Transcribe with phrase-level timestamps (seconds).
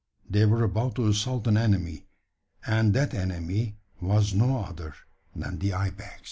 [0.27, 2.07] They were about to assault an enemy,
[2.65, 4.95] and that enemy was no other
[5.35, 6.13] than the ibex.